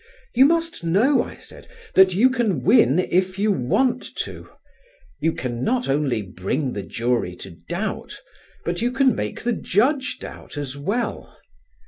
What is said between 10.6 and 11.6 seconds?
well.